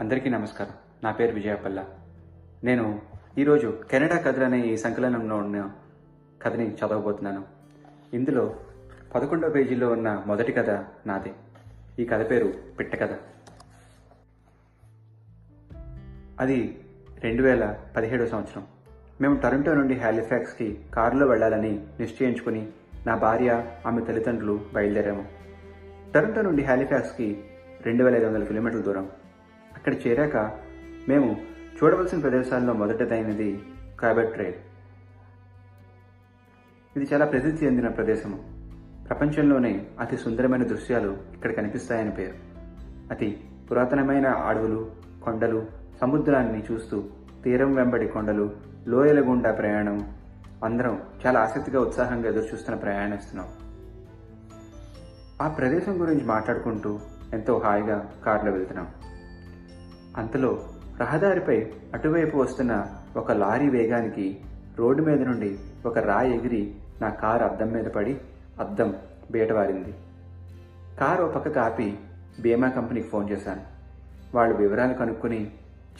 [0.00, 0.72] అందరికీ నమస్కారం.
[1.04, 1.84] నా పేరు విజయపల్ల.
[2.64, 3.00] నేను
[3.38, 5.70] ఈరోజు కెనడా కథలు అనే ఈ సంకలనంలో ఉన్న
[6.42, 7.44] కథని చదవబోతున్నాను.
[8.14, 8.56] ఇందులో
[9.14, 10.70] పదకొండవ పేజీలో ఉన్న మొదటి కథ
[11.06, 11.32] నాదే.
[11.98, 13.08] ఈ కథ పేరు పిట్ట కథ.
[16.40, 16.84] అది
[17.20, 18.66] రెండు వేల పదిహేడవ సంవత్సరం.
[19.20, 22.68] మేము టొరంటో నుండి హాలిఫాక్స్కి కారులో వెళ్ళాలని నిశ్చయించుకుని
[23.06, 25.24] నా భార్య ఆమె తల్లిదండ్రులు బయలుదేరాము.
[26.14, 27.44] టొరంటో నుండి హాలిఫాక్స్కి
[27.86, 29.10] రెండు వేల ఐదు వందల కిలోమీటర్ల దూరం.
[29.86, 30.36] ఇక్కడ చేరాక
[31.08, 31.36] మేము
[31.76, 33.62] చూడవలసిన ప్రదేశాల్లో మొదటిదైనది
[34.00, 34.54] కాబెట్ ట్రైల్
[36.96, 38.38] ఇది చాలా ప్రసిద్ధి చెందిన ప్రదేశము.
[39.08, 42.34] ప్రపంచంలోనే అతి సుందరమైన దృశ్యాలు ఇక్కడ కనిపిస్తాయని పేరు.
[43.10, 44.90] అతి పురాతనమైన అడవులు
[45.24, 45.66] కొండలు
[46.00, 47.04] సముద్రాన్ని చూస్తూ
[47.44, 48.50] తీరం వెంబడి కొండలు
[48.88, 50.14] లోయల గుండా ప్రయాణం.
[50.64, 53.48] అందరం చాలా ఆసక్తిగా ఉత్సాహంగా ఎదురుచూస్తున్న ప్రయాణిస్తున్నాం
[55.42, 56.98] ఆ ప్రదేశం గురించి మాట్లాడుకుంటూ
[57.32, 58.88] ఎంతో హాయిగా కారులో వెళ్తున్నాం.
[60.16, 60.58] అంతలో
[61.00, 62.86] రహదారిపై అటువైపు వస్తున్న
[63.16, 64.40] ఒక లారీ వేగానికి
[64.78, 68.20] రోడ్డు మీద నుండి ఒక రాయి ఎగిరి నా కారు అద్దం మీద పడి
[68.60, 68.94] అద్దం
[69.30, 69.94] బీటవారింది.
[71.00, 71.98] కారు ఒక పక్క కాపి
[72.40, 73.60] బీమా కంపెనీకి ఫోన్ చేశాను.
[74.34, 75.50] వాళ్ళు వివరాలు కనుక్కొని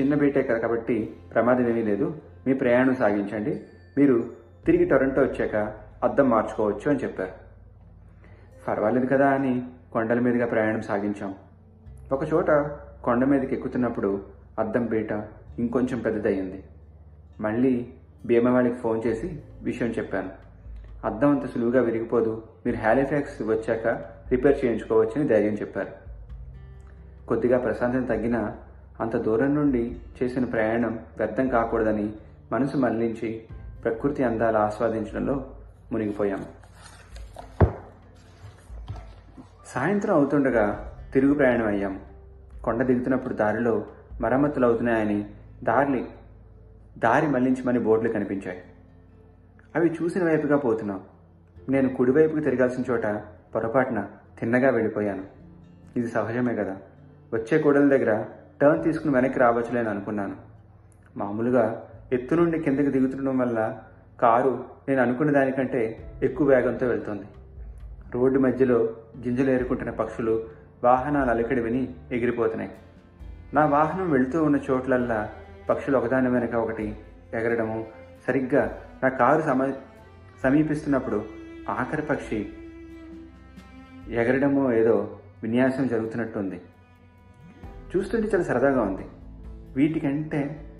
[0.00, 2.14] చిన్న బీటే కాబట్టి ప్రమాదం ఏమీ లేదు.
[2.46, 3.60] మీ ప్రయాణం సాగించండి.
[3.98, 4.30] మీరు
[4.66, 7.30] తిరిగి టొరంటో వచ్చాక అద్దం మార్చుకోవచ్చు అని చెప్పారు.
[8.68, 11.34] పర్వాలేదు కదా అని కొండల మీదుగా ప్రయాణం సాగించాం.
[12.12, 12.50] ఒకచోట
[13.04, 14.22] కొండ మీదకి ఎక్కుతున్నప్పుడు
[14.58, 15.12] అద్దం బీట
[15.58, 16.64] ఇంకొంచెం పెద్దదయ్యింది.
[17.40, 17.86] మళ్ళీ
[18.26, 20.30] బీమా ఫోన్ చేసి విషయం చెప్పాను.
[21.04, 22.42] అద్దం అంత సులువుగా విరిగిపోదు.
[22.66, 23.86] మీరు హాలిఫాక్స్ వచ్చాక
[24.30, 26.02] రిపేర్ చేయించుకోవచ్చని ధైర్యం చెప్పారు.
[27.26, 28.56] కొద్దిగా ప్రశాంతం తగ్గినా
[29.00, 32.12] అంత దూరం నుండి చేసిన ప్రయాణం వ్యర్థం కాకూడదని
[32.52, 33.42] మనసు మళ్ళించి
[33.84, 35.50] ప్రకృతి అందాలు ఆస్వాదించడంలో
[35.92, 36.44] మునిగిపోయాము.
[39.66, 42.00] సాయంత్రం అవుతుండగా తిరుగు ప్రయాణం అయ్యాం
[42.64, 43.86] కొండ దిగుతున్నప్పుడు దారిలో
[44.20, 45.26] మరమ్మతులు అవుతున్నాయని
[45.64, 46.04] దారి
[46.98, 48.62] దారి మళ్ళించమని బోర్డులు కనిపించాయి.
[49.76, 51.00] అవి చూసిన వైపుగా పోతున్నాం.
[51.68, 53.06] నేను కుడివైపుకు తిరగాల్సిన చోట
[53.54, 54.06] పొరపాటున
[54.40, 55.22] తిన్నగా వెళ్ళిపోయాను.
[55.96, 56.76] ఇది సహజమే కదా.
[57.34, 58.24] వచ్చే కూడల దగ్గర
[58.60, 60.36] టర్న్ తీసుకుని వెనక్కి రావచ్చులేని అనుకున్నాను.
[61.16, 63.78] మామూలుగా ఎత్తు నుండి కిందకి దిగుతుండడం వల్ల
[64.20, 67.22] కారు నేను అనుకున్న దానికంటే ఎక్కువ వేగంతో వెళ్తుంది.
[68.14, 68.76] రోడ్డు మధ్యలో
[69.26, 72.70] గింజలు ఏరుకుంటున్న పక్షులు వాహనాల అలికడి విని ఎగిరిపోతున్నాయి.
[73.54, 75.30] నా వాహనం వెళుతూ ఉన్న చోట్లల్లా
[75.68, 76.96] పక్షులు ఒకదాని వెనక ఒకటి
[77.34, 77.86] ఎగరడము.
[78.26, 79.72] సరిగ్గా నా కారు సమ
[80.42, 81.24] సమీపిస్తున్నప్పుడు
[81.68, 82.52] ఆఖరి పక్షి
[84.10, 86.60] ఎగరడమో ఏదో విన్యాసం జరుగుతున్నట్టుంది.
[87.96, 89.02] చూస్తుంటే చాలా సరదాగా ఉంది.
[89.74, 90.72] వీటికంటే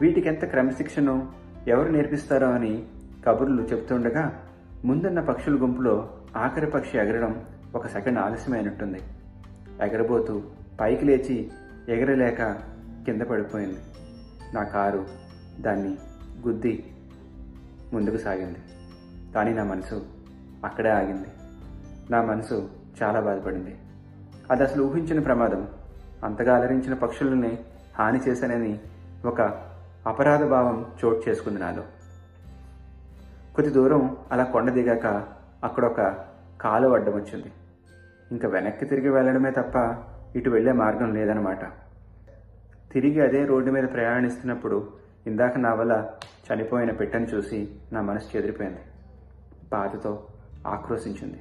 [0.00, 1.32] వీటికెంత క్రమశిక్షణో
[1.68, 2.86] ఎవరు నేర్పిస్తారో అని
[3.26, 4.42] కబుర్లు చెబుతుండగా
[4.84, 7.44] ముందున్న పక్షుల గుంపులో ఆఖరి పక్షి ఎగరడం
[7.74, 9.00] ఒక సెకండ్ ఆలస్యమైనట్టుంది.
[9.82, 10.42] ఎగరబోతూ
[10.80, 11.50] పైకి లేచి
[11.88, 12.44] ఎగరలేక
[13.04, 13.78] కింద పడిపోయింది.
[14.54, 15.06] నా కారు
[15.60, 15.98] దాన్ని
[16.48, 16.96] గుద్ది
[17.92, 18.58] ముందుకు సాగింది.
[19.34, 20.06] కానీ నా మనసు
[20.64, 21.28] అక్కడే ఆగింది.
[22.10, 22.70] నా మనసు
[23.02, 23.78] చాలా బాధపడింది.
[24.50, 25.68] అది అసలు ఊహించిన ప్రమాదం.
[26.24, 27.58] అంతగా అలరించిన పక్షులని
[27.98, 28.80] హాని చేశానని
[29.24, 29.40] ఒక
[30.06, 31.82] అపరాధ భావం చోటు చేసుకుంది నాలో.
[33.54, 35.06] కొద్ది దూరం అలా కొండ దిగాక
[35.64, 36.14] అక్కడ ఒక
[36.60, 37.52] కాలు అడ్డం వచ్చింది.
[38.34, 39.74] ఇంకా వెనక్కి తిరిగి వెళ్ళడమే తప్ప
[40.36, 41.64] ఇటు వెళ్ళే మార్గం లేదనమాట
[42.92, 44.88] తిరిగి అదే రోడ్డు మీద ప్రయాణిస్తున్నప్పుడు
[45.26, 46.10] ఇందాక నా వల్ల
[46.52, 48.78] చనిపోయిన పెట్టను చూసి నా మనసు చెదిరిపోయింది.
[49.72, 50.26] బాధతో
[50.66, 51.40] ఆక్రోశించింది.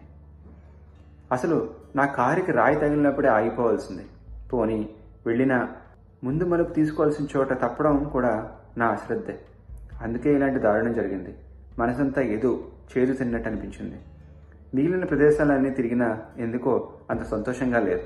[1.32, 4.06] అసలు నా కారుకి రాయి తగిలినప్పుడే ఆగిపోవాల్సింది.
[4.54, 4.90] పోని
[5.26, 5.68] వెళ్ళిన
[6.24, 9.40] ముందు మలుపు తీసుకోవాల్సిన చోట తప్పడం కూడా నా అశ్రద్ధే.
[10.02, 11.36] అందుకే ఇలాంటి దారుణం జరిగింది.
[11.80, 12.60] మనసంతా ఏదో
[12.98, 14.00] చేదు తిన్నట్టు అనిపించింది.
[14.74, 18.02] మిగిలిన ప్రదేశాలన్నీ తిరిగినా ఎందుకో అంత సంతోషంగా లేదు.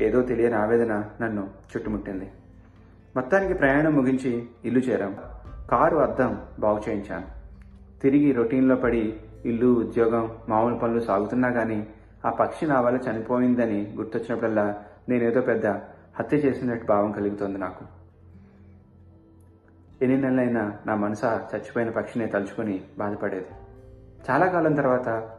[0.00, 2.30] ఏదో తెలియని ఆవేదన నన్ను చుట్టుముట్టింది.
[3.16, 5.16] మొత్తానికి ప్రయాణం ముగించి ఇల్లు చేరాం.
[5.70, 7.26] కారు అద్దం బాగు చేయించాను.
[8.02, 11.86] తిరిగి రొటీన్లో పడి ఇల్లు ఉద్యోగం మామూలు పనులు సాగుతున్నా కానీ
[12.24, 15.66] ఆ పక్షి నా వల్ల చనిపోయిందని గుర్తొచ్చినప్పుడల్లా నేనేదో పెద్ద
[16.16, 17.84] హత్య చేసినట్టు భావం కలుగుతోంది నాకు.
[20.04, 23.46] ఎన్ని నెలలైనా నా మనసు చచ్చిపోయిన పక్షిని తలుచుకొని బాధపడేది.
[24.30, 25.30] చాలా కాలం తర్వాత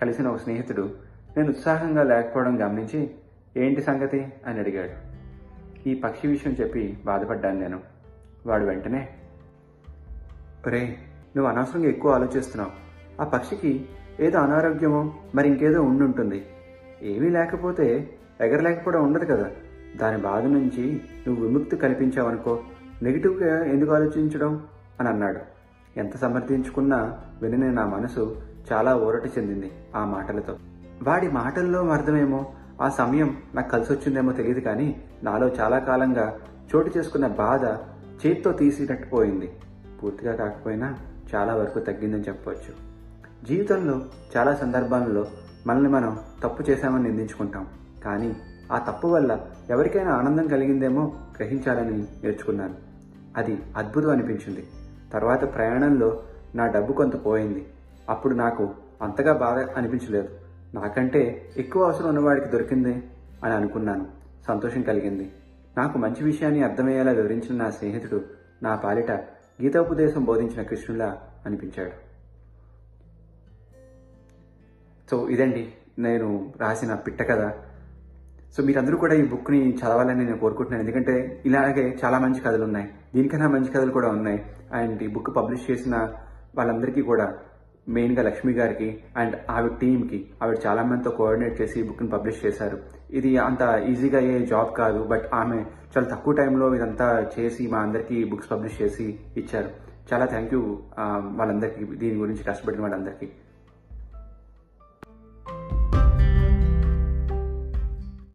[0.00, 0.90] కలిసిన ఒక స్నేహితుడు
[1.36, 3.10] నేను ఉత్సాహంగా లేకపోవడం గమనించి
[3.56, 4.32] ఏంటి సంగతి?
[4.46, 5.10] అని అడిగాడు.
[5.88, 7.80] ఈ పక్షి విషయం చెప్పి బాధపడ్డాను నేను.
[8.46, 9.08] వాడు వెంటనే
[10.66, 10.96] రే
[11.36, 12.70] నువ్వు అనవసరంగా ఎక్కువ ఆలోచిస్తున్నావు.
[13.22, 13.86] ఆ పక్షికి
[14.20, 16.46] ఏదో అనారోగ్యమో మరి ఇంకేదో ఉండుంటుంది.
[17.02, 18.10] ఏమీ లేకపోతే
[18.40, 19.50] ఎగరలేకపోవడం ఉండదు కదా.
[19.96, 22.62] దాని బాధ నుంచి నువ్వు విముక్తి కల్పించావనుకో
[23.02, 24.66] నెగిటివ్గా ఎందుకు ఆలోచించడం?
[25.00, 25.40] అని అన్నాడు.
[25.96, 28.42] ఎంత సమర్థించుకున్నా వినని నా మనసు
[28.72, 30.56] చాలా ఊరట చెందింది ఆ మాటలతో.
[31.02, 32.52] వాడి మాటల్లో అర్థమేమో
[32.82, 36.38] ఆ సమయం నాకు కలిసి వచ్చిందేమో తెలియదు కానీ నాలో చాలా కాలంగా
[36.74, 37.64] చోటు చేసుకున్న బాధ
[38.26, 39.52] చేత్తో తీసినట్టు పోయింది
[40.02, 40.98] పూర్తిగా కాకపోయినా
[41.34, 42.90] చాలా వరకు తగ్గిందని చెప్పవచ్చు
[43.46, 44.02] జీవితంలో
[44.36, 45.26] చాలా సందర్భాల్లో
[45.66, 47.66] మనల్ని మనం తప్పు చేశామని నిందించుకుంటాం.
[48.04, 48.36] కానీ
[48.72, 49.40] ఆ తప్పు వల్ల
[49.70, 52.74] ఎవరికైనా ఆనందం కలిగిందేమో గ్రహించాలని నేర్చుకున్నాను.
[53.36, 54.66] అది అద్భుతం అనిపించింది.
[55.12, 56.22] తర్వాత ప్రయాణంలో
[56.54, 57.66] నా డబ్బు కొంత పోయింది.
[58.10, 60.28] అప్పుడు నాకు అంతగా బాగా అనిపించలేదు.
[60.74, 63.10] నాకంటే ఎక్కువ అవసరం ఉన్నవాడికి దొరికింది
[63.44, 64.06] అని అనుకున్నాను.
[64.48, 65.32] సంతోషం కలిగింది.
[65.76, 68.24] నాకు మంచి విషయాన్ని అర్థమయ్యేలా వివరించిన నా స్నేహితుడు
[68.62, 69.10] నా పాలిట
[69.62, 71.90] గీతోపదేశం బోధించిన కృష్ణులా అనిపించాడు.
[75.10, 75.72] సో ఇదండి.
[75.98, 77.52] నేను రాసిన పిట్ట కథ.
[78.56, 80.88] సో మీరందరూ కూడా ఈ బుక్ని చదవాలని నేను కోరుకుంటున్నాను.
[80.88, 84.42] ఎందుకంటే ఇలాగే చాలా మంచి కథలు ఉన్నాయి దీనికన్నా మంచి కథలు కూడా ఉన్నాయి.
[84.72, 85.96] అండ్ ఈ బుక్ పబ్లిష్ చేసిన
[86.56, 87.34] వాళ్ళందరికీ కూడా
[87.86, 92.78] మెయిన్గా లక్ష్మి గారికి అండ్ ఆవిడ టీంకి ఆవిడ చాలా మందితో కోఆర్డినేట్ చేసి ఈ బుక్ని పబ్లిష్ చేశారు.
[93.18, 95.58] ఇది అంత ఈజీగా అయ్యే జాబ్ కాదు బట్ ఆమె
[95.92, 99.06] చాలా తక్కువ టైంలో ఇదంతా చేసి మా అందరికీ బుక్స్ పబ్లిష్ చేసి
[99.42, 99.70] ఇచ్చారు.
[100.12, 100.62] చాలా థ్యాంక్ యూ
[101.38, 103.28] వాళ్ళందరికీ దీని గురించి కష్టపడిన వాళ్ళందరికీ.